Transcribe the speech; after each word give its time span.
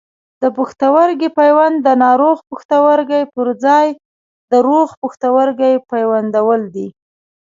د 0.41 0.43
پښتورګي 0.57 1.29
پیوند 1.39 1.75
د 1.87 1.87
ناروغ 2.03 2.37
پښتورګي 2.49 3.21
پر 3.33 3.47
ځای 3.65 3.87
د 4.51 4.53
روغ 4.67 4.87
پښتورګي 5.01 5.73
پیوندول 5.91 6.61
دي. 6.75 6.87